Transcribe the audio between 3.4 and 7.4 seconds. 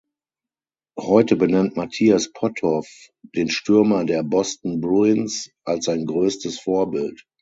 Stürmer der Boston Bruins als sein größtes Vorbild.